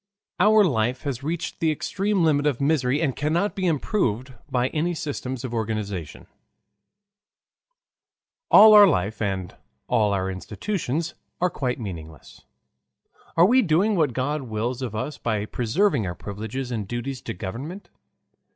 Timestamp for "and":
3.03-3.15, 9.21-9.55, 16.71-16.87